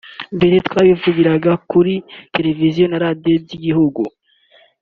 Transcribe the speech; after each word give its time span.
Mbere 0.35 0.55
twabivugiraga 0.67 1.51
kuri 1.69 1.93
Televiziyo 2.35 2.85
na 2.89 2.97
Radiyo 3.05 3.35
by’igihugu 3.45 4.01